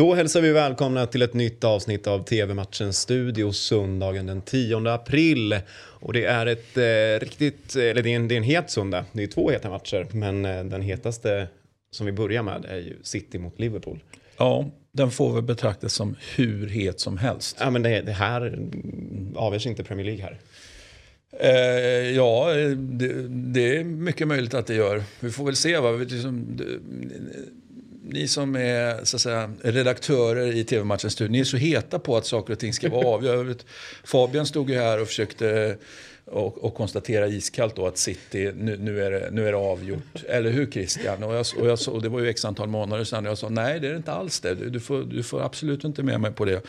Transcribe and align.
Då 0.00 0.14
hälsar 0.14 0.40
vi 0.40 0.52
välkomna 0.52 1.06
till 1.06 1.22
ett 1.22 1.34
nytt 1.34 1.64
avsnitt 1.64 2.06
av 2.06 2.24
TV-matchens 2.24 2.98
studio 2.98 3.52
söndagen 3.52 4.26
den 4.26 4.42
10 4.42 4.88
april. 4.88 5.58
Och 5.76 6.12
det 6.12 6.24
är 6.24 6.46
ett 6.46 6.76
eh, 6.76 7.26
riktigt, 7.26 7.76
eller 7.76 8.02
det 8.02 8.12
är, 8.12 8.16
en, 8.16 8.28
det 8.28 8.34
är 8.34 8.36
en 8.36 8.42
het 8.42 8.70
söndag. 8.70 9.04
Det 9.12 9.22
är 9.22 9.26
två 9.26 9.50
heta 9.50 9.70
matcher, 9.70 10.06
men 10.12 10.44
eh, 10.44 10.64
den 10.64 10.82
hetaste 10.82 11.48
som 11.90 12.06
vi 12.06 12.12
börjar 12.12 12.42
med 12.42 12.64
är 12.64 12.76
ju 12.76 12.96
City 13.02 13.38
mot 13.38 13.60
Liverpool. 13.60 13.98
Ja, 14.36 14.70
den 14.92 15.10
får 15.10 15.32
väl 15.32 15.42
betraktas 15.42 15.94
som 15.94 16.16
hur 16.36 16.68
het 16.68 17.00
som 17.00 17.18
helst. 17.18 17.56
Ja, 17.60 17.70
men 17.70 17.82
det, 17.82 18.00
det 18.00 18.12
här 18.12 18.58
avgörs 19.34 19.66
inte 19.66 19.84
Premier 19.84 20.06
League 20.06 20.22
här. 20.24 20.38
Eh, 21.40 22.10
ja, 22.16 22.52
det, 22.76 23.28
det, 23.28 23.76
är 23.76 23.84
mycket 23.84 24.28
möjligt 24.28 24.54
att 24.54 24.66
det 24.66 24.74
gör. 24.74 25.02
Vi 25.20 25.30
får 25.30 25.44
väl 25.44 25.56
se. 25.56 25.78
Va? 25.78 25.90
Ni 28.12 28.28
som 28.28 28.56
är 28.56 29.04
så 29.04 29.16
att 29.16 29.20
säga, 29.20 29.50
redaktörer 29.62 30.56
i 30.56 30.64
TV-matchens 30.64 31.12
studio, 31.12 31.32
ni 31.32 31.40
är 31.40 31.44
så 31.44 31.56
heta 31.56 31.98
på 31.98 32.16
att 32.16 32.26
saker 32.26 32.52
och 32.52 32.58
ting 32.58 32.72
ska 32.72 32.88
vara 32.88 33.06
avgörda. 33.06 33.54
Fabian 34.04 34.46
stod 34.46 34.70
ju 34.70 34.76
här 34.76 35.00
och 35.00 35.06
försökte 35.06 35.76
och, 36.24 36.64
och 36.64 36.74
konstatera 36.74 37.26
iskallt 37.26 37.76
då 37.76 37.86
att 37.86 37.98
City, 37.98 38.52
nu, 38.56 38.76
nu, 38.76 39.02
är, 39.02 39.10
det, 39.10 39.28
nu 39.32 39.48
är 39.48 39.52
det 39.52 39.58
avgjort. 39.58 40.14
Eller 40.28 40.50
hur 40.50 40.66
Christian? 40.66 41.22
Och, 41.22 41.34
jag, 41.34 41.46
och, 41.58 41.66
jag, 41.66 41.78
och 41.88 42.02
det 42.02 42.08
var 42.08 42.20
ju 42.20 42.28
x 42.28 42.44
antal 42.44 42.68
månader 42.68 43.04
sedan 43.04 43.26
och 43.26 43.30
jag 43.30 43.38
sa 43.38 43.48
nej 43.48 43.80
det 43.80 43.88
är 43.88 43.96
inte 43.96 44.12
alls 44.12 44.40
det. 44.40 44.54
Du, 44.54 44.70
du, 44.70 44.80
får, 44.80 45.02
du 45.02 45.22
får 45.22 45.42
absolut 45.42 45.84
inte 45.84 46.02
med 46.02 46.20
mig 46.20 46.32
på 46.32 46.44
det. 46.44 46.62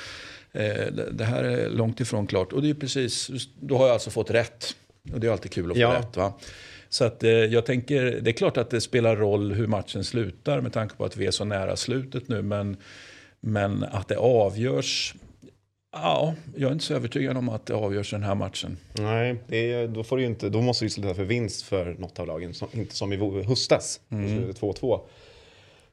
Eh, 0.51 0.91
det, 0.91 1.11
det 1.11 1.25
här 1.25 1.43
är 1.43 1.69
långt 1.69 1.99
ifrån 1.99 2.27
klart. 2.27 2.53
Och 2.53 2.61
det 2.61 2.69
är 2.69 2.73
precis, 2.73 3.29
då 3.59 3.77
har 3.77 3.85
jag 3.85 3.93
alltså 3.93 4.09
fått 4.09 4.29
rätt. 4.29 4.75
Och 5.13 5.19
det 5.19 5.27
är 5.27 5.31
alltid 5.31 5.51
kul 5.51 5.71
att 5.71 5.77
få 5.77 5.81
ja. 5.81 5.93
rätt. 5.93 6.17
Va? 6.17 6.33
Så 6.89 7.05
att, 7.05 7.23
eh, 7.23 7.29
jag 7.29 7.65
tänker, 7.65 8.03
det 8.21 8.31
är 8.31 8.33
klart 8.33 8.57
att 8.57 8.69
det 8.69 8.81
spelar 8.81 9.15
roll 9.15 9.51
hur 9.51 9.67
matchen 9.67 10.03
slutar 10.03 10.61
med 10.61 10.73
tanke 10.73 10.95
på 10.95 11.05
att 11.05 11.17
vi 11.17 11.25
är 11.25 11.31
så 11.31 11.45
nära 11.45 11.75
slutet 11.75 12.27
nu. 12.27 12.41
Men, 12.41 12.77
men 13.39 13.83
att 13.83 14.07
det 14.07 14.17
avgörs 14.17 15.15
Ja, 15.93 16.35
jag 16.55 16.67
är 16.67 16.73
inte 16.73 16.85
så 16.85 16.93
övertygad 16.93 17.37
om 17.37 17.49
att 17.49 17.65
det 17.65 17.73
avgörs 17.73 18.11
den 18.11 18.23
här 18.23 18.35
matchen. 18.35 18.77
Nej, 18.93 19.37
är, 19.47 19.87
då, 19.87 20.03
får 20.03 20.17
du 20.17 20.23
inte, 20.23 20.49
då 20.49 20.61
måste 20.61 20.85
du 20.85 20.89
sluta 20.89 21.13
för 21.13 21.23
vinst 21.23 21.61
för 21.61 21.95
något 21.99 22.19
av 22.19 22.27
lagen, 22.27 22.53
som, 22.53 22.67
inte 22.71 22.95
som 22.95 23.13
i 23.13 23.43
höstas. 23.43 24.01
Mm. 24.09 24.51
2-2. 24.51 25.01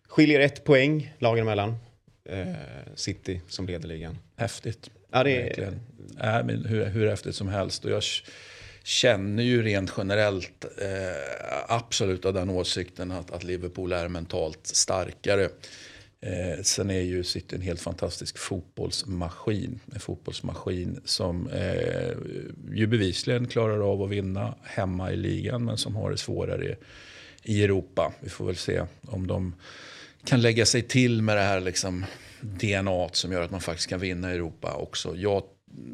Skiljer 0.09 0.41
ett 0.41 0.65
poäng 0.65 1.15
lagen 1.19 1.43
emellan. 1.43 1.77
Eh, 2.25 2.47
City 2.95 3.41
som 3.49 3.67
leder 3.67 3.89
ligan. 3.89 4.19
Häftigt. 4.37 4.91
Ja, 5.11 5.25
det 5.25 5.59
är... 5.59 5.69
Äh, 6.23 6.45
men 6.45 6.65
hur, 6.65 6.87
hur 6.87 7.09
häftigt 7.09 7.35
som 7.35 7.49
helst. 7.49 7.85
Och 7.85 7.91
jag 7.91 8.03
känner 8.89 9.43
ju 9.43 9.63
rent 9.63 9.93
generellt 9.97 10.65
eh, 10.65 11.75
absolut 11.75 12.25
av 12.25 12.35
den 12.35 12.51
åsikten 12.51 13.11
att, 13.11 13.31
att 13.31 13.45
Liverpool 13.45 13.93
är 13.93 14.09
mentalt 14.09 14.67
starkare. 14.67 15.49
Eh, 16.21 16.63
sen 16.63 16.91
är 16.91 17.01
ju 17.01 17.25
City 17.25 17.57
en 17.57 17.63
helt 17.63 17.81
fantastisk 17.81 18.39
fotbollsmaskin. 18.39 19.81
En 19.95 20.01
fotbollsmaskin 20.01 21.01
som 21.05 21.49
eh, 21.49 22.13
ju 22.73 22.87
bevisligen 22.87 23.47
klarar 23.47 23.93
av 23.93 24.03
att 24.03 24.11
vinna 24.11 24.55
hemma 24.63 25.13
i 25.13 25.17
ligan 25.17 25.65
men 25.65 25.79
som 25.79 25.97
har 25.97 26.11
det 26.11 26.19
svårare 26.19 26.77
i 27.43 27.65
Europa. 27.65 28.13
Vi 28.21 28.29
får 28.29 28.47
väl 28.47 28.57
se 28.57 28.83
om 29.07 29.27
de 29.27 29.55
kan 30.25 30.43
lägga 30.43 30.67
sig 30.67 30.83
till 30.83 31.23
med 31.23 31.37
det 31.37 31.43
här 31.43 31.61
liksom 31.61 32.05
DNA 32.41 33.09
som 33.13 33.33
gör 33.33 33.43
att 33.43 33.51
man 33.51 33.61
faktiskt 33.61 33.89
kan 33.89 34.01
vinna 34.01 34.33
i 34.33 34.35
Europa 34.35 34.75
också. 34.75 35.17
Jag 35.17 35.43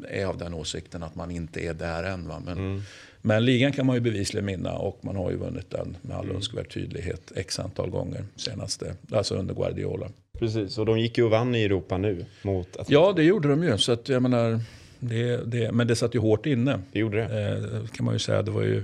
är 0.09 0.25
av 0.25 0.37
den 0.37 0.53
åsikten 0.53 1.03
att 1.03 1.15
man 1.15 1.31
inte 1.31 1.59
är 1.61 1.73
där 1.73 2.03
än. 2.03 2.27
Va? 2.27 2.41
Men, 2.45 2.57
mm. 2.57 2.81
men 3.21 3.45
ligan 3.45 3.71
kan 3.71 3.85
man 3.85 3.95
ju 3.95 4.01
bevisligen 4.01 4.45
minna 4.45 4.73
och 4.73 4.99
man 5.01 5.15
har 5.15 5.31
ju 5.31 5.37
vunnit 5.37 5.69
den 5.69 5.97
med 6.01 6.17
all 6.17 6.25
mm. 6.25 6.35
önskvärd 6.35 6.73
tydlighet 6.73 7.31
x 7.35 7.59
antal 7.59 7.89
gånger 7.89 8.25
senaste, 8.35 8.95
alltså 9.11 9.35
under 9.35 9.55
Guardiola. 9.55 10.09
Precis, 10.39 10.77
och 10.77 10.85
de 10.85 10.99
gick 10.99 11.17
ju 11.17 11.23
och 11.23 11.31
vann 11.31 11.55
i 11.55 11.63
Europa 11.63 11.97
nu 11.97 12.25
mot 12.41 12.67
Atletico. 12.67 12.93
Ja, 12.93 13.13
det 13.15 13.23
gjorde 13.23 13.47
de 13.47 13.63
ju. 13.63 13.77
Så 13.77 13.91
att, 13.91 14.09
jag 14.09 14.21
menar, 14.21 14.59
det, 14.99 15.37
det, 15.45 15.71
men 15.71 15.87
det 15.87 15.95
satt 15.95 16.15
ju 16.15 16.19
hårt 16.19 16.45
inne. 16.45 16.81
Det 16.91 16.99
gjorde 16.99 17.17
det. 17.17 17.49
Eh, 17.51 17.87
kan 17.87 18.05
man 18.05 18.15
ju 18.15 18.19
säga. 18.19 18.41
Det 18.41 18.51
var 18.51 18.61
ju 18.61 18.83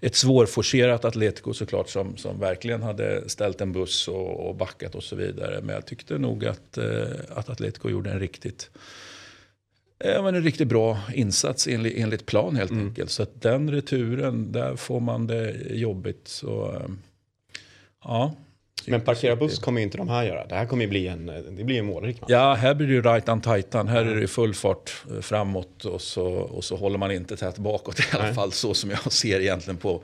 ett 0.00 0.14
svårforcerat 0.14 1.04
Atletico 1.04 1.52
såklart 1.52 1.88
som, 1.88 2.16
som 2.16 2.40
verkligen 2.40 2.82
hade 2.82 3.28
ställt 3.28 3.60
en 3.60 3.72
buss 3.72 4.08
och, 4.08 4.48
och 4.48 4.54
backat 4.54 4.94
och 4.94 5.02
så 5.02 5.16
vidare. 5.16 5.60
Men 5.62 5.74
jag 5.74 5.86
tyckte 5.86 6.18
nog 6.18 6.44
att, 6.44 6.78
eh, 6.78 7.02
att 7.28 7.48
Atletico 7.48 7.90
gjorde 7.90 8.10
en 8.10 8.20
riktigt 8.20 8.70
Ja, 10.04 10.22
men 10.22 10.34
en 10.34 10.42
riktigt 10.42 10.68
bra 10.68 10.98
insats 11.14 11.66
enligt, 11.66 11.96
enligt 11.96 12.26
plan 12.26 12.56
helt 12.56 12.70
mm. 12.70 12.86
enkelt. 12.86 13.10
Så 13.10 13.22
att 13.22 13.42
den 13.42 13.70
returen, 13.70 14.52
där 14.52 14.76
får 14.76 15.00
man 15.00 15.26
det 15.26 15.54
jobbigt. 15.70 16.28
Så, 16.28 16.72
eh, 16.74 16.90
ja. 18.04 18.34
Men 18.86 19.00
parkera 19.00 19.36
buss 19.36 19.58
kommer 19.58 19.80
ju 19.80 19.84
inte 19.84 19.96
de 19.96 20.08
här 20.08 20.24
göra. 20.24 20.46
Det 20.46 20.54
här 20.54 20.66
kommer 20.66 20.84
ju 20.84 20.90
bli 20.90 21.06
en, 21.06 21.26
det 21.26 21.64
blir 21.64 21.78
en 21.78 21.86
målrik 21.86 22.20
match. 22.20 22.30
Ja, 22.30 22.54
här 22.54 22.74
blir 22.74 22.86
det 22.86 22.92
ju 22.92 23.02
right 23.02 23.28
on 23.28 23.40
titan. 23.40 23.88
Här 23.88 24.04
är 24.04 24.14
det 24.14 24.28
full 24.28 24.54
fart 24.54 24.92
eh, 25.10 25.20
framåt 25.20 25.84
och 25.84 26.00
så, 26.00 26.26
och 26.26 26.64
så 26.64 26.76
håller 26.76 26.98
man 26.98 27.10
inte 27.10 27.36
tätt 27.36 27.58
bakåt 27.58 28.00
i 28.00 28.02
alla 28.12 28.24
Nej. 28.24 28.34
fall. 28.34 28.52
Så 28.52 28.74
som 28.74 28.90
jag 28.90 29.12
ser 29.12 29.40
egentligen 29.40 29.76
på, 29.76 30.02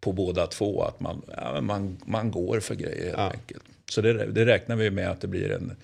på 0.00 0.12
båda 0.12 0.46
två. 0.46 0.82
Att 0.82 1.00
man, 1.00 1.22
ja, 1.36 1.60
man, 1.60 1.96
man 2.04 2.30
går 2.30 2.60
för 2.60 2.74
grejer 2.74 3.04
helt 3.04 3.18
ja. 3.18 3.30
enkelt. 3.30 3.64
Så 3.90 4.00
det, 4.00 4.26
det 4.26 4.46
räknar 4.46 4.76
vi 4.76 4.90
med 4.90 5.10
att 5.10 5.20
det 5.20 5.28
blir 5.28 5.52
en 5.52 5.76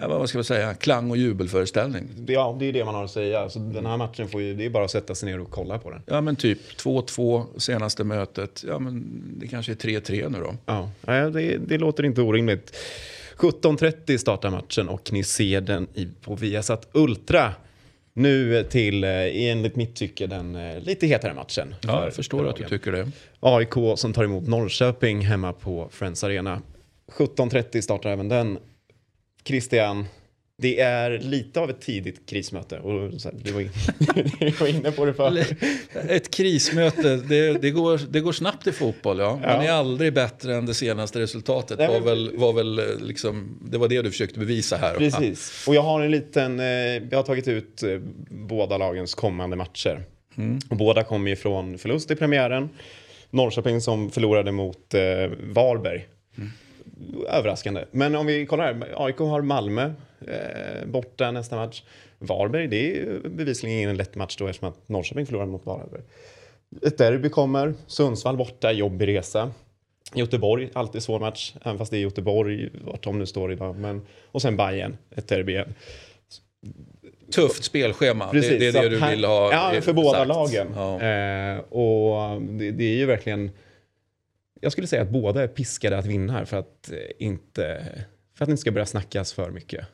ja, 0.00 0.08
vad 0.08 0.28
ska 0.28 0.38
man 0.38 0.44
säga, 0.44 0.74
klang 0.74 1.10
och 1.10 1.16
jubelföreställning. 1.16 2.08
Ja, 2.26 2.56
det 2.60 2.66
är 2.66 2.72
det 2.72 2.84
man 2.84 2.94
har 2.94 3.04
att 3.04 3.10
säga. 3.10 3.48
Så 3.48 3.58
den 3.58 3.86
här 3.86 3.96
matchen 3.96 4.28
får 4.28 4.42
ju, 4.42 4.54
det 4.54 4.64
är 4.64 4.70
bara 4.70 4.84
att 4.84 4.90
sätta 4.90 5.14
sig 5.14 5.30
ner 5.30 5.40
och 5.40 5.50
kolla 5.50 5.78
på 5.78 5.90
den. 5.90 6.02
Ja, 6.06 6.20
men 6.20 6.36
typ 6.36 6.58
2-2 6.78 7.58
senaste 7.58 8.04
mötet. 8.04 8.64
Ja, 8.68 8.78
men 8.78 9.22
det 9.38 9.48
kanske 9.48 9.72
är 9.72 9.76
3-3 9.76 10.28
nu 10.28 10.38
då. 10.38 10.54
Ja, 10.66 10.90
det, 11.30 11.56
det 11.56 11.78
låter 11.78 12.04
inte 12.04 12.20
orimligt. 12.20 12.76
17.30 13.36 14.18
startar 14.18 14.50
matchen 14.50 14.88
och 14.88 15.12
ni 15.12 15.24
ser 15.24 15.60
den 15.60 15.88
på 16.20 16.34
Viasat 16.34 16.88
Ultra. 16.92 17.54
Nu 18.12 18.64
till, 18.64 19.04
eh, 19.04 19.10
enligt 19.32 19.76
mitt 19.76 19.96
tycke, 19.96 20.26
den 20.26 20.56
eh, 20.56 20.80
lite 20.80 21.06
hetare 21.06 21.34
matchen. 21.34 21.74
Ja, 21.82 22.04
jag 22.04 22.14
förstår 22.14 22.48
att 22.48 22.56
du 22.56 22.64
tycker 22.64 22.92
det. 22.92 23.10
AIK 23.40 23.74
som 23.96 24.12
tar 24.12 24.24
emot 24.24 24.46
Norrköping 24.46 25.20
hemma 25.20 25.52
på 25.52 25.88
Friends 25.90 26.24
Arena. 26.24 26.62
17.30 27.12 27.80
startar 27.80 28.10
även 28.10 28.28
den. 28.28 28.58
Christian, 29.46 30.06
det 30.58 30.80
är 30.80 31.18
lite 31.18 31.60
av 31.60 31.70
ett 31.70 31.80
tidigt 31.80 32.28
krismöte. 32.28 32.78
Och 32.78 33.20
så 33.20 33.28
här, 33.28 33.38
du, 33.42 33.52
var 33.52 33.60
in, 33.60 33.70
du 34.38 34.50
var 34.50 34.66
inne 34.66 34.92
på 34.92 35.04
det 35.04 35.14
förr. 35.14 35.44
Ett 36.08 36.30
krismöte, 36.30 37.16
det, 37.16 37.52
det, 37.52 37.70
går, 37.70 38.00
det 38.10 38.20
går 38.20 38.32
snabbt 38.32 38.66
i 38.66 38.72
fotboll. 38.72 39.18
Ja. 39.18 39.36
Man 39.36 39.60
är 39.60 39.70
aldrig 39.70 40.14
bättre 40.14 40.56
än 40.56 40.66
det 40.66 40.74
senaste 40.74 41.20
resultatet. 41.20 41.78
Nej, 41.78 41.88
var 41.88 42.00
väl, 42.00 42.36
var 42.36 42.52
väl 42.52 42.80
liksom, 43.00 43.58
det 43.70 43.78
var 43.78 43.88
det 43.88 44.02
du 44.02 44.10
försökte 44.10 44.38
bevisa 44.38 44.76
här. 44.76 44.94
Precis. 44.94 45.64
Och 45.68 45.74
jag 45.74 45.82
har 45.82 46.00
en 46.00 46.10
liten, 46.10 46.60
eh, 46.60 46.66
jag 46.66 47.16
har 47.16 47.22
tagit 47.22 47.48
ut 47.48 47.82
eh, 47.82 47.98
båda 48.30 48.78
lagens 48.78 49.14
kommande 49.14 49.56
matcher. 49.56 50.04
Mm. 50.36 50.58
Och 50.70 50.76
båda 50.76 51.04
kommer 51.04 51.30
ju 51.30 51.36
från 51.36 51.78
förlust 51.78 52.10
i 52.10 52.16
premiären. 52.16 52.68
Norrköping 53.30 53.80
som 53.80 54.10
förlorade 54.10 54.52
mot 54.52 54.94
eh, 54.94 55.00
Varberg. 55.40 56.06
Mm 56.38 56.50
överraskande. 57.28 57.84
Men 57.90 58.16
om 58.16 58.26
vi 58.26 58.46
kollar 58.46 58.74
här, 58.74 58.94
AIK 58.96 59.18
har 59.18 59.42
Malmö 59.42 59.92
eh, 60.20 60.86
borta 60.86 61.30
nästa 61.30 61.56
match. 61.56 61.82
Varberg, 62.18 62.68
det 62.68 62.98
är 62.98 63.28
bevisligen 63.28 63.78
ingen 63.78 63.96
lätt 63.96 64.14
match 64.14 64.36
då 64.36 64.46
eftersom 64.46 64.68
att 64.68 64.88
Norrköping 64.88 65.26
förlorar 65.26 65.46
mot 65.46 65.66
Varberg. 65.66 66.02
Ett 66.82 66.98
derby 66.98 67.28
kommer, 67.28 67.74
Sundsvall 67.86 68.36
borta, 68.36 68.72
jobbig 68.72 69.08
resa. 69.08 69.52
Göteborg, 70.14 70.70
alltid 70.72 71.02
svår 71.02 71.20
match, 71.20 71.54
även 71.62 71.78
fast 71.78 71.90
det 71.90 71.96
är 71.96 72.00
Göteborg, 72.00 72.70
vart 72.84 73.04
de 73.04 73.18
nu 73.18 73.26
står 73.26 73.52
idag. 73.52 73.76
Men, 73.76 74.06
och 74.32 74.42
sen 74.42 74.56
Bayern, 74.56 74.96
ett 75.16 75.28
derby 75.28 75.52
igen. 75.52 75.74
Tufft 77.32 77.64
spelschema, 77.64 78.28
Precis, 78.28 78.50
det, 78.50 78.58
det 78.58 78.78
är 78.78 78.82
det 78.82 78.88
du 78.88 79.10
vill 79.10 79.24
ha 79.24 79.52
Ja, 79.52 79.80
för 79.80 79.92
båda 79.92 80.24
lagen. 80.24 80.66
Ja. 80.74 81.00
Eh, 81.00 81.58
och 81.58 82.42
det, 82.42 82.70
det, 82.70 82.84
är 82.84 82.96
ju 82.96 83.06
verkligen 83.06 83.50
jag 84.60 84.72
skulle 84.72 84.86
säga 84.86 85.02
att 85.02 85.10
båda 85.10 85.42
är 85.42 85.48
piskade 85.48 85.98
att 85.98 86.06
vinna 86.06 86.32
här 86.32 86.44
för 86.44 86.56
att, 86.56 86.92
eh, 86.92 86.98
inte, 87.26 87.84
för 88.34 88.44
att 88.44 88.48
det 88.48 88.50
inte 88.50 88.60
ska 88.60 88.70
börja 88.70 88.86
snackas 88.86 89.32
för 89.32 89.50
mycket. 89.50 89.86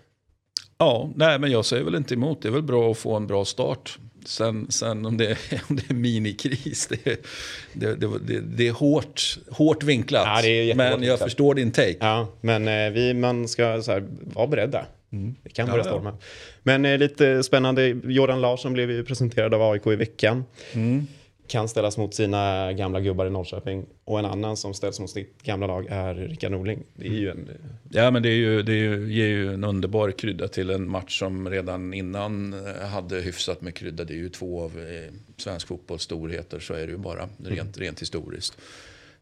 Ja, 0.79 1.11
nej, 1.17 1.39
men 1.39 1.51
jag 1.51 1.65
säger 1.65 1.85
väl 1.85 1.95
inte 1.95 2.15
emot. 2.15 2.43
Det 2.43 2.49
är 2.49 2.53
väl 2.53 2.63
bra 2.63 2.91
att 2.91 2.99
få 2.99 3.17
en 3.17 3.27
bra 3.27 3.45
start. 3.45 3.99
Sen, 4.25 4.71
sen 4.71 5.07
om, 5.07 5.17
det 5.17 5.27
är, 5.27 5.39
om 5.69 5.77
det 5.77 5.91
är 5.91 5.95
minikris, 5.95 6.87
det, 6.87 7.27
det, 7.73 7.95
det, 7.95 8.41
det, 8.41 8.69
är 8.69 8.73
hårt, 8.73 9.39
hårt 9.51 9.83
vinklat. 9.83 10.45
Ja, 10.45 10.75
men 10.75 11.03
jag 11.03 11.19
förstår 11.19 11.55
din 11.55 11.73
take. 11.73 11.97
Ja, 12.01 12.29
men 12.41 12.69
eh, 12.69 12.91
vi, 12.91 13.15
man 13.15 13.49
ska 13.49 13.83
så 13.83 13.93
här, 13.93 14.05
vara 14.21 14.47
beredda. 14.47 14.87
Mm. 15.13 15.35
Det 15.43 15.51
kan 15.51 15.67
börja 15.67 15.85
ja, 15.85 15.91
storma. 15.91 16.17
Men 16.63 16.85
eh, 16.85 16.99
lite 16.99 17.43
spännande, 17.43 17.89
Jordan 18.05 18.41
Larsson 18.41 18.73
blev 18.73 18.91
ju 18.91 19.05
presenterad 19.05 19.55
av 19.55 19.63
AIK 19.63 19.87
i 19.87 19.97
veckan. 19.97 20.45
Mm 20.73 21.07
kan 21.53 21.69
ställas 21.69 21.99
mot 21.99 22.15
sina 22.15 22.73
gamla 22.73 23.01
gubbar 23.01 23.27
i 23.27 23.31
Norrköping. 23.31 23.87
Och 24.05 24.19
en 24.19 24.25
annan 24.25 24.57
som 24.57 24.75
ställs 24.75 25.01
mot 25.01 25.11
sitt 25.11 25.43
gamla 25.43 25.67
lag 25.67 25.87
är 25.91 26.15
Rickard 26.15 26.53
Norling. 26.53 26.83
Det 26.95 27.07
är 27.07 27.11
ju 27.11 27.31
en... 27.31 27.49
Ja, 27.91 28.11
men 28.11 28.23
det, 28.23 28.29
är 28.29 28.37
ju, 28.37 28.63
det 28.63 28.73
är 28.73 28.77
ju, 28.77 29.13
ger 29.13 29.27
ju 29.27 29.55
en 29.55 29.65
underbar 29.65 30.11
krydda 30.11 30.49
till 30.49 30.71
en 30.71 30.89
match 30.89 31.19
som 31.19 31.51
redan 31.51 31.95
innan 31.95 32.67
eh, 32.67 32.87
hade 32.89 33.21
hyfsat 33.21 33.61
med 33.61 33.75
krydda. 33.75 34.05
Det 34.05 34.15
är 34.15 34.17
ju 34.19 34.29
två 34.29 34.63
av 34.63 34.71
eh, 34.79 35.13
svensk 35.37 35.69
fotbolls 35.69 36.03
storheter, 36.03 36.61
så 36.61 36.75
är 36.75 36.87
det 36.87 36.93
ju 36.93 36.99
bara 36.99 37.29
rent, 37.45 37.79
rent 37.79 38.03
historiskt. 38.03 38.59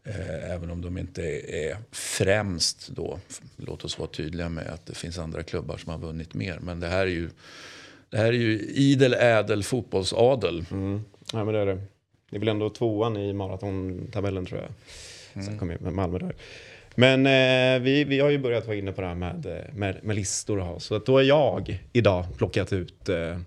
Eh, 0.03 0.51
även 0.51 0.71
om 0.71 0.81
de 0.81 0.97
inte 0.97 1.21
är 1.47 1.77
främst 1.91 2.89
då. 2.89 3.19
Låt 3.57 3.85
oss 3.85 3.99
vara 3.99 4.09
tydliga 4.09 4.49
med 4.49 4.67
att 4.67 4.85
det 4.85 4.95
finns 4.95 5.17
andra 5.17 5.43
klubbar 5.43 5.77
som 5.77 5.91
har 5.91 5.99
vunnit 5.99 6.33
mer. 6.33 6.59
Men 6.61 6.79
det 6.79 6.87
här 6.87 7.01
är 7.01 7.11
ju, 7.11 7.29
det 8.09 8.17
här 8.17 8.27
är 8.27 8.31
ju 8.31 8.59
idel 8.59 9.13
ädel 9.13 9.63
fotbollsadel. 9.63 10.65
Mm. 10.71 11.01
Ja, 11.33 11.43
men 11.45 11.53
det 11.53 11.59
är 11.59 11.65
det. 11.65 11.81
Det 12.31 12.37
är 12.37 12.39
väl 12.39 12.49
ändå 12.49 12.69
tvåan 12.69 13.17
i 13.17 13.33
maratontabellen 13.33 14.45
tror 14.45 14.59
jag. 14.59 14.69
Mm. 15.33 15.47
Sen 15.47 15.59
kommer 15.59 15.91
Malmö 15.91 16.19
där. 16.19 16.35
Men 16.95 17.25
eh, 17.25 17.83
vi, 17.83 18.03
vi 18.03 18.19
har 18.19 18.29
ju 18.29 18.37
börjat 18.37 18.67
vara 18.67 18.77
inne 18.77 18.91
på 18.91 19.01
det 19.01 19.07
här 19.07 19.15
med, 19.15 19.45
eh, 19.45 19.73
med, 19.73 19.97
med 20.03 20.15
listor. 20.15 20.59
Och 20.59 20.65
ha. 20.65 20.79
Så 20.79 20.95
att 20.95 21.05
då 21.05 21.17
är 21.17 21.23
jag 21.23 21.83
idag 21.93 22.25
plockat 22.37 22.73
ut 22.73 23.09
eh, 23.09 23.37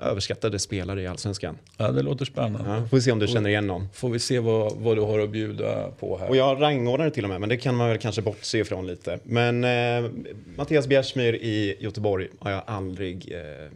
överskattade 0.00 0.58
spelare 0.58 1.02
i 1.02 1.06
Allsvenskan. 1.06 1.58
Ja, 1.76 1.90
det 1.90 2.02
låter 2.02 2.24
spännande. 2.24 2.70
Ja, 2.70 2.88
får 2.88 2.96
vi 2.96 3.00
se 3.02 3.12
om 3.12 3.18
du 3.18 3.26
känner 3.26 3.50
igen 3.50 3.66
någon. 3.66 3.88
Får 3.92 4.10
vi 4.10 4.18
se 4.18 4.38
vad, 4.38 4.76
vad 4.76 4.96
du 4.96 5.00
har 5.00 5.18
att 5.18 5.30
bjuda 5.30 5.90
på 5.90 6.18
här. 6.18 6.28
Och 6.28 6.36
jag 6.36 6.44
har 6.44 6.56
rangordnat 6.56 7.14
till 7.14 7.24
och 7.24 7.30
med, 7.30 7.40
men 7.40 7.48
det 7.48 7.56
kan 7.56 7.74
man 7.74 7.88
väl 7.88 7.98
kanske 7.98 8.22
bortse 8.22 8.58
ifrån 8.58 8.86
lite. 8.86 9.18
Men 9.22 9.64
eh, 9.64 10.10
Mattias 10.56 10.86
Bjärsmyr 10.86 11.34
i 11.34 11.76
Göteborg 11.80 12.28
har 12.38 12.50
jag 12.50 12.62
aldrig 12.66 13.32
eh, 13.32 13.70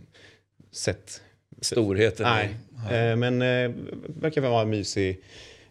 sett. 0.72 1.20
Storheten? 1.64 2.26
Nej, 2.26 2.54
eh, 2.90 3.16
men 3.16 3.42
eh, 3.42 3.70
verkar 4.06 4.40
vara 4.40 4.62
en 4.62 4.70
mysig, 4.70 5.20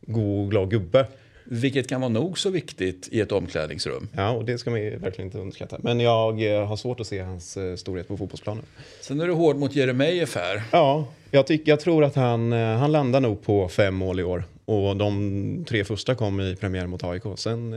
god, 0.01 0.49
glad 0.49 0.69
gubbe. 0.69 1.05
Vilket 1.45 1.89
kan 1.89 2.01
vara 2.01 2.09
nog 2.09 2.39
så 2.39 2.49
viktigt 2.49 3.07
i 3.11 3.21
ett 3.21 3.31
omklädningsrum. 3.31 4.07
Ja, 4.13 4.29
och 4.29 4.45
det 4.45 4.57
ska 4.57 4.69
man 4.69 4.79
verkligen 4.79 5.27
inte 5.27 5.37
underskatta. 5.37 5.77
Men 5.79 5.99
jag 5.99 6.55
eh, 6.55 6.65
har 6.65 6.75
svårt 6.75 6.99
att 6.99 7.07
se 7.07 7.19
hans 7.19 7.57
storhet 7.75 8.07
på 8.07 8.17
fotbollsplanen. 8.17 8.63
Sen 9.01 9.21
är 9.21 9.27
du 9.27 9.33
hård 9.33 9.55
mot 9.55 9.75
Jeremejeff 9.75 10.35
här. 10.35 10.63
Ja, 10.71 11.07
jag, 11.31 11.47
tyck, 11.47 11.67
jag 11.67 11.79
tror 11.79 12.03
att 12.03 12.15
han, 12.15 12.51
han 12.51 12.91
landar 12.91 13.19
nog 13.19 13.41
på 13.41 13.67
fem 13.67 13.95
mål 13.95 14.19
i 14.19 14.23
år. 14.23 14.43
Och 14.65 14.97
de 14.97 15.65
tre 15.67 15.83
första 15.83 16.15
kom 16.15 16.41
i 16.41 16.55
premiär 16.55 16.87
mot 16.87 17.03
AIK. 17.03 17.23
Sen, 17.35 17.75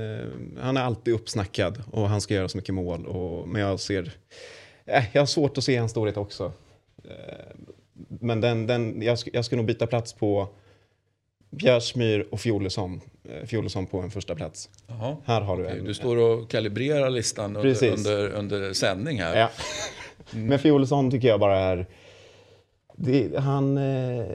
han 0.61 0.77
är 0.77 0.81
alltid 0.81 1.15
uppsnackad 1.15 1.83
och 1.91 2.09
han 2.09 2.21
ska 2.21 2.35
göra 2.35 2.49
så 2.49 2.59
mycket 2.59 2.75
mål. 2.75 3.07
Och, 3.07 3.49
men 3.49 3.61
jag 3.61 3.81
ser... 3.81 4.13
Eh, 4.87 5.05
jag 5.13 5.23
har 5.23 5.27
svårt 5.27 5.59
att 5.59 5.65
se 5.65 5.77
hans 5.77 5.91
storhet 5.91 6.17
också. 6.17 6.53
Men 8.09 8.41
den, 8.41 8.67
den, 8.67 9.03
jag, 9.03 9.19
jag 9.33 9.45
ska 9.45 9.57
nog 9.57 9.67
byta 9.67 9.87
plats 9.87 10.13
på 10.13 10.49
Bjärsmyr 11.51 12.27
och 12.31 12.41
Fjolesson, 12.41 13.01
eh, 13.25 13.47
Fjolesson 13.47 13.87
på 13.87 14.01
en 14.01 14.11
första 14.11 14.35
plats. 14.35 14.71
Jaha. 14.87 15.17
Här 15.25 15.41
har 15.41 15.57
du 15.57 15.67
en. 15.67 15.85
Du 15.85 15.95
står 15.95 16.17
och 16.17 16.51
kalibrerar 16.51 17.11
listan 17.11 17.57
under, 17.57 17.93
under, 17.93 18.29
under 18.29 18.73
sändning 18.73 19.21
här. 19.21 19.37
Ja. 19.37 19.51
Mm. 20.33 20.47
Men 20.47 20.59
Fjolesson 20.59 21.11
tycker 21.11 21.29
jag 21.29 21.41
bara 21.41 21.59
är... 21.59 21.87
Det, 22.97 23.39
han, 23.39 23.79
eh, 23.79 24.27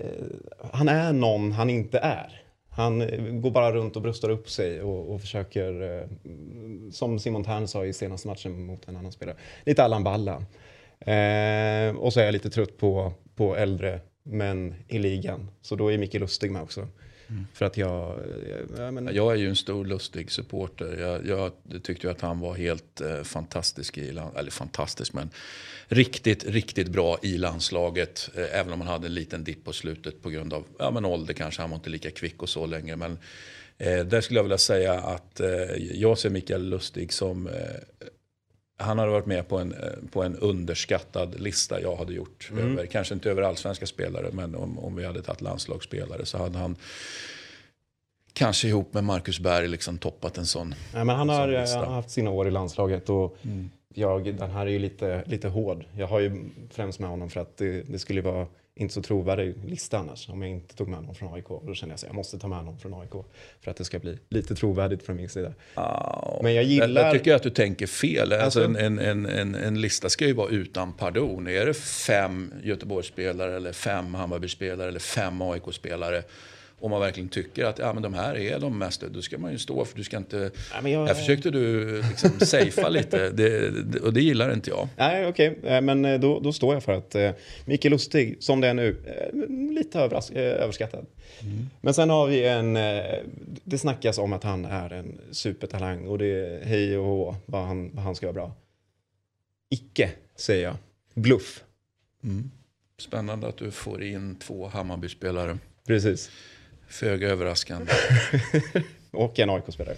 han 0.72 0.90
är 0.90 1.13
någon 1.13 1.52
han 1.52 1.69
inte 1.69 2.00
är. 2.00 2.42
Han 2.69 3.02
eh, 3.02 3.22
går 3.22 3.52
bara 3.52 3.72
runt 3.72 3.96
och 3.96 4.02
bröstar 4.02 4.30
upp 4.30 4.50
sig 4.50 4.81
och, 4.81 5.13
och 5.13 5.22
försöker, 5.22 6.00
eh, 6.00 6.08
som 6.92 7.19
Simon 7.19 7.44
Thern 7.44 7.68
sa 7.68 7.86
i 7.86 7.94
senaste 7.94 8.28
matchen 8.28 8.66
mot 8.66 8.88
en 8.88 8.96
annan 8.96 9.12
spelare, 9.12 9.36
lite 9.66 9.84
Allan 9.84 10.04
Balla. 10.04 10.34
Eh, 11.00 11.96
och 11.96 12.13
så 12.13 12.19
är 12.19 12.24
jag 12.25 12.31
lite 12.31 12.50
trött 12.50 12.78
på, 12.78 13.13
på 13.41 13.55
äldre 13.55 13.99
män 14.23 14.75
i 14.88 14.99
ligan. 14.99 15.49
Så 15.61 15.75
då 15.75 15.91
är 15.91 15.97
Micke 15.97 16.13
Lustig 16.13 16.51
med 16.51 16.61
också. 16.61 16.88
Mm. 17.29 17.47
För 17.53 17.65
att 17.65 17.77
jag... 17.77 18.19
Jag, 18.77 18.93
men... 18.93 19.15
jag 19.15 19.31
är 19.31 19.35
ju 19.35 19.49
en 19.49 19.55
stor 19.55 19.85
lustig 19.85 20.31
supporter. 20.31 20.97
Jag, 20.99 21.25
jag 21.25 21.83
tyckte 21.83 22.11
att 22.11 22.21
han 22.21 22.39
var 22.39 22.53
helt 22.53 23.01
eh, 23.01 23.23
fantastisk 23.23 23.97
i 23.97 24.09
eller 24.09 24.51
fantastisk 24.51 25.13
men 25.13 25.29
riktigt, 25.88 26.45
riktigt 26.45 26.88
bra 26.88 27.17
i 27.21 27.38
landslaget. 27.38 28.29
Eh, 28.35 28.59
även 28.59 28.73
om 28.73 28.81
han 28.81 28.89
hade 28.89 29.07
en 29.07 29.13
liten 29.13 29.43
dipp 29.43 29.65
på 29.65 29.73
slutet 29.73 30.21
på 30.21 30.29
grund 30.29 30.53
av 30.53 30.63
ja, 30.79 30.91
men 30.91 31.05
ålder 31.05 31.33
kanske. 31.33 31.61
Han 31.61 31.69
var 31.69 31.77
inte 31.77 31.89
lika 31.89 32.11
kvick 32.11 32.41
och 32.41 32.49
så 32.49 32.65
länge. 32.65 32.95
Men 32.95 33.17
eh, 33.77 34.05
där 34.05 34.21
skulle 34.21 34.39
jag 34.39 34.43
vilja 34.43 34.57
säga 34.57 34.93
att 34.93 35.39
eh, 35.39 35.49
jag 35.91 36.17
ser 36.17 36.29
Mikael 36.29 36.69
Lustig 36.69 37.13
som 37.13 37.47
eh, 37.47 37.53
han 38.81 39.00
hade 39.00 39.12
varit 39.12 39.25
med 39.25 39.48
på 39.48 39.57
en, 39.57 39.74
eh, 39.74 40.10
på 40.12 40.24
en 40.24 40.36
underskattad 40.36 41.39
lista 41.39 41.81
jag 41.81 41.95
hade 41.95 42.13
gjort. 42.13 42.50
Mm. 42.51 42.72
Över, 42.72 42.86
kanske 42.86 43.13
inte 43.13 43.31
över 43.31 43.42
allsvenska 43.42 43.86
spelare, 43.86 44.30
men 44.31 44.56
om, 44.56 44.80
om 44.80 44.95
vi 44.95 45.06
hade 45.06 45.22
tagit 45.22 45.42
landslagsspelare 45.42 46.25
så 46.25 46.38
hade 46.38 46.57
han 46.57 46.75
kanske 48.33 48.68
ihop 48.68 48.94
med 48.94 49.04
Marcus 49.04 49.39
Berg 49.39 49.68
liksom 49.68 49.98
toppat 49.98 50.38
en 50.38 50.45
sån 50.45 50.75
ja, 50.94 51.04
men 51.04 51.16
Han 51.16 51.30
har, 51.30 51.78
har 51.78 51.86
haft 51.86 52.10
sina 52.10 52.31
år 52.31 52.48
i 52.48 52.51
landslaget 52.51 53.10
och 53.10 53.38
mm. 53.42 53.69
jag, 53.94 54.36
den 54.36 54.51
här 54.51 54.66
är 54.66 54.72
ju 54.72 54.80
lite, 54.80 55.24
lite 55.25 55.48
hård. 55.48 55.86
Jag 55.98 56.07
har 56.07 56.19
ju 56.19 56.44
främst 56.69 57.00
med 57.00 57.10
honom 57.10 57.30
för 57.30 57.39
att 57.39 57.57
det, 57.57 57.81
det 57.81 58.00
skulle 58.00 58.22
vara 58.22 58.48
inte 58.75 58.94
så 58.94 59.01
trovärdig 59.01 59.56
lista 59.65 59.97
annars 59.97 60.29
om 60.29 60.41
jag 60.41 60.51
inte 60.51 60.75
tog 60.75 60.88
med 60.88 61.03
någon 61.03 61.15
från 61.15 61.33
AIK. 61.33 61.47
Då 61.47 61.73
känner 61.73 61.91
jag 61.91 61.95
att 61.95 62.03
jag 62.03 62.15
måste 62.15 62.39
ta 62.39 62.47
med 62.47 62.65
någon 62.65 62.79
från 62.79 62.94
AIK 62.94 63.12
för 63.62 63.71
att 63.71 63.77
det 63.77 63.85
ska 63.85 64.00
bli 64.00 64.18
lite 64.29 64.56
trovärdigt 64.56 65.03
från 65.03 65.15
min 65.15 65.29
sida. 65.29 65.53
Oh, 65.75 66.44
Men 66.44 66.53
jag 66.53 66.63
gillar... 66.63 67.01
Jag 67.01 67.13
tycker 67.13 67.35
att 67.35 67.44
du 67.44 67.50
tänker 67.50 67.88
fel. 67.88 68.33
Alltså, 68.33 68.63
alltså 68.63 68.79
en, 68.79 69.00
en, 69.00 69.25
en, 69.25 69.56
en, 69.56 69.81
lista 69.81 70.09
ska 70.09 70.27
ju 70.27 70.33
vara 70.33 70.50
utan 70.50 70.94
pardon. 70.94 71.47
Är 71.47 71.65
det 71.65 71.73
fem 71.73 72.53
Göteborgsspelare 72.63 73.56
eller 73.56 73.73
fem 73.73 74.15
Hammarby-spelare 74.15 74.88
eller 74.88 75.00
fem 75.00 75.41
AIK-spelare 75.41 76.24
om 76.81 76.92
man 76.92 77.01
verkligen 77.01 77.30
tycker 77.30 77.66
att 77.66 77.80
ja, 77.80 77.94
men 77.94 78.04
de 78.04 78.13
här 78.13 78.38
är 78.38 78.60
de 78.60 78.78
mest, 78.78 79.01
då 79.01 79.22
ska 79.22 79.38
man 79.38 79.51
ju 79.51 79.57
stå 79.57 79.86
för 79.86 79.98
du 79.98 80.04
ska 80.04 80.18
inte... 80.18 80.51
Ja, 80.74 80.89
jag... 80.89 81.07
Här 81.07 81.13
försökte 81.13 81.50
du 81.50 82.01
liksom 82.01 82.39
safea 82.39 82.89
lite 82.89 83.30
det, 83.33 83.69
det, 83.83 84.00
och 84.00 84.13
det 84.13 84.22
gillar 84.22 84.54
inte 84.54 84.69
jag. 84.69 84.88
Nej, 84.98 85.28
okej, 85.28 85.57
okay. 85.57 85.72
Eh, 85.72 85.81
men 85.81 86.06
eh, 86.06 86.19
då, 86.19 86.39
då 86.39 86.54
står 86.54 86.74
jag 86.74 86.83
för 86.83 86.94
att 86.94 87.16
eh, 87.16 87.31
Mikael 87.66 87.92
Lustig, 87.92 88.38
som 88.39 88.62
det 88.62 88.68
är 88.68 88.74
nu, 88.74 88.98
eh, 89.06 89.74
lite 89.74 90.00
övers 90.00 90.31
överskattad. 90.31 91.06
Mm. 91.42 91.69
Men 91.81 91.94
sen 91.94 92.10
har 92.10 92.28
vi 92.28 92.48
en, 92.48 92.78
eh, 92.78 93.04
det 93.63 93.77
snackas 93.77 94.18
om 94.18 94.34
att 94.34 94.44
han 94.44 94.66
är 94.66 94.94
en 94.94 95.22
supertalang 95.31 96.07
och 96.07 96.18
det 96.18 96.25
är 96.25 96.66
hej 96.66 96.98
och 96.98 97.06
hå 97.06 97.36
vad 97.45 97.66
han, 97.66 97.95
vad 97.95 98.04
han 98.04 98.16
ska 98.16 98.25
vara 98.25 98.34
bra. 98.34 98.51
Icke, 99.69 100.12
säger 100.36 100.63
jag. 100.63 100.75
Bluff. 101.13 101.63
Mm. 102.24 102.51
Spännande 102.98 103.48
att 103.48 103.57
du 103.57 103.72
får 103.72 104.04
in 104.04 104.36
två 104.36 104.68
Hammarby-spelare. 104.68 105.57
Precis. 105.88 106.31
Föga 106.91 107.29
överraskande. 107.29 107.91
och 109.11 109.39
en 109.39 109.49
AIK-spelare. 109.49 109.95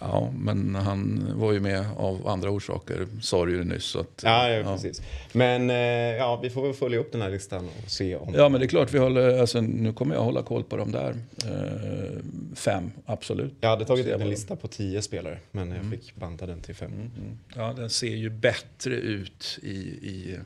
Ja, 0.00 0.32
men 0.38 0.74
han 0.74 1.30
var 1.34 1.52
ju 1.52 1.60
med 1.60 1.86
av 1.96 2.28
andra 2.28 2.50
orsaker, 2.50 3.06
sa 3.22 3.46
du 3.46 3.52
ju 3.52 3.64
nyss. 3.64 3.84
Så 3.84 4.00
att, 4.00 4.20
ja, 4.24 4.50
ja, 4.50 4.62
precis. 4.62 5.02
Men 5.32 5.70
eh, 5.70 5.76
ja, 6.16 6.40
vi 6.42 6.50
får 6.50 6.62
väl 6.62 6.72
följa 6.72 6.98
upp 6.98 7.12
den 7.12 7.22
här 7.22 7.30
listan 7.30 7.68
och 7.84 7.90
se 7.90 8.16
om... 8.16 8.34
Ja, 8.34 8.48
men 8.48 8.60
det 8.60 8.66
är 8.66 8.68
klart, 8.68 8.94
vi 8.94 8.98
håller, 8.98 9.38
alltså, 9.38 9.60
nu 9.60 9.92
kommer 9.92 10.14
jag 10.14 10.22
hålla 10.22 10.42
koll 10.42 10.64
på 10.64 10.76
de 10.76 10.92
där. 10.92 11.14
Eh, 11.44 12.18
fem, 12.54 12.90
absolut. 13.06 13.54
Jag 13.60 13.68
hade 13.68 13.84
tagit 13.84 14.06
en 14.06 14.30
lista 14.30 14.56
på 14.56 14.68
tio 14.68 15.02
spelare, 15.02 15.38
men 15.50 15.68
jag 15.68 15.78
mm. 15.78 15.90
fick 15.90 16.14
banta 16.16 16.46
den 16.46 16.60
till 16.60 16.74
fem. 16.74 16.92
Mm, 16.92 17.10
mm. 17.18 17.38
Ja, 17.54 17.72
den 17.72 17.90
ser 17.90 18.16
ju 18.16 18.30
bättre 18.30 18.94
ut 18.94 19.58
i, 19.62 19.78
i 19.78 20.38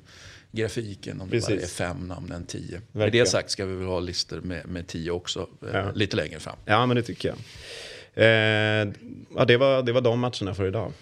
grafiken 0.54 1.20
om 1.20 1.28
Precis. 1.28 1.48
det 1.48 1.54
bara 1.54 1.62
är 1.62 1.66
fem 1.66 2.08
namn 2.08 2.32
än 2.32 2.46
tio. 2.46 2.62
Verkligen. 2.62 2.82
Med 2.92 3.12
det 3.12 3.26
sagt 3.26 3.50
ska 3.50 3.66
vi 3.66 3.74
väl 3.74 3.86
ha 3.86 4.00
listor 4.00 4.40
med, 4.40 4.66
med 4.66 4.86
tio 4.86 5.10
också 5.10 5.48
eh, 5.62 5.68
ja. 5.72 5.92
lite 5.94 6.16
längre 6.16 6.40
fram. 6.40 6.56
Ja, 6.64 6.86
men 6.86 6.96
det 6.96 7.02
tycker 7.02 7.28
jag. 7.28 7.36
Eh, 8.14 8.92
ja, 9.36 9.44
det, 9.44 9.56
var, 9.56 9.82
det 9.82 9.92
var 9.92 10.00
de 10.00 10.20
matcherna 10.20 10.54
för 10.54 10.66
idag. 10.66 10.92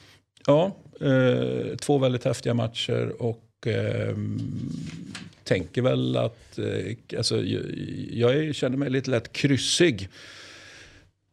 Ja, 0.47 0.77
eh, 1.01 1.77
två 1.77 1.99
väldigt 1.99 2.25
häftiga 2.25 2.55
matcher 2.55 3.23
och 3.23 3.67
eh, 3.67 4.17
tänker 5.45 5.83
väl 5.83 6.17
att 6.17 6.59
eh, 6.59 6.97
alltså, 7.17 7.43
jag, 7.43 7.63
jag 8.35 8.55
känner 8.55 8.77
mig 8.77 8.91
lite 8.91 9.11
lätt 9.11 9.33
kryssig 9.33 10.09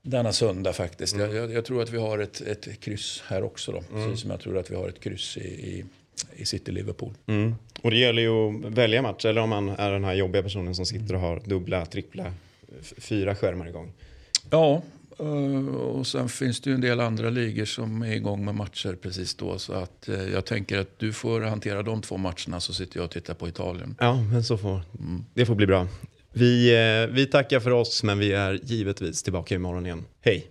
denna 0.02 0.34
söndag 0.34 0.74
faktiskt. 0.74 1.16
Mm. 1.16 1.36
Jag, 1.36 1.52
jag, 1.52 1.66
tror 1.66 1.82
att 1.82 1.90
vi 1.90 1.98
har 1.98 2.20
ett, 2.20 2.42
ett 2.42 2.80
kryss 2.80 3.24
här 3.28 3.44
också. 3.44 3.72
Då. 3.72 3.84
Mm. 3.92 4.06
Precis 4.06 4.22
som 4.22 4.32
jag 4.32 4.40
tror 4.40 4.58
att 4.58 4.72
vi 4.72 4.76
har 4.76 4.90
ett 4.90 5.00
kryss 5.00 5.38
i, 5.38 5.42
i, 5.42 5.86
i 6.36 6.46
City 6.46 6.72
Liverpool. 6.72 7.14
Mm. 7.28 7.56
Och 7.82 7.92
det 7.92 7.98
gäller 7.98 8.22
ju 8.22 8.66
att 8.68 8.74
välja 8.74 9.02
match. 9.02 9.26
Eller 9.26 9.42
om 9.42 9.50
man 9.50 9.70
är 9.70 9.92
den 9.92 10.04
här 10.04 10.14
jobbiga 10.14 10.44
personen 10.44 10.76
som 10.76 10.86
sitter 10.86 11.16
och 11.16 11.22
har 11.22 11.42
dubbla, 11.46 11.86
trippla, 11.86 12.34
fyra 12.98 13.36
skärmar 13.36 13.68
igång. 13.68 13.92
Ja, 14.50 14.82
eh, 15.20 15.76
och 15.76 16.08
sen 16.08 16.30
finns 16.30 16.62
det 16.62 16.70
ju 16.70 16.74
en 16.74 16.82
del 16.82 17.00
andra 17.00 17.30
ligor 17.30 17.66
som 17.66 18.02
är 18.02 18.12
igång 18.12 18.46
med 18.46 18.56
matcher 18.56 18.98
precis 19.02 19.36
då. 19.36 19.60
Så 19.60 19.74
att 19.74 20.10
eh, 20.10 20.24
jag 20.24 20.46
tänker 20.46 20.80
att 20.80 21.00
du 21.00 21.14
får 21.14 21.42
hantera 21.42 21.84
de 21.84 22.02
två 22.02 22.18
matcherna 22.18 22.60
så 22.60 22.74
sitter 22.74 22.98
jag 22.98 23.06
och 23.06 23.12
tittar 23.12 23.34
på 23.34 23.48
Italien. 23.48 23.96
Ja, 24.00 24.22
men 24.32 24.44
så 24.44 24.58
får 24.58 24.82
mm. 25.00 25.26
det 25.34 25.46
får 25.46 25.56
bli 25.56 25.68
bra. 25.68 25.88
Vi, 26.34 26.76
eh, 26.76 27.16
vi 27.16 27.26
tackar 27.26 27.60
för 27.60 27.72
oss, 27.72 28.04
men 28.04 28.20
vi 28.20 28.34
är 28.34 28.60
givetvis 28.64 29.24
tillbaka 29.24 29.56
imorgon 29.56 29.86
igen. 29.86 30.06
Hej! 30.22 30.48